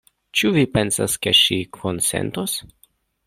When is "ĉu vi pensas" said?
0.39-1.17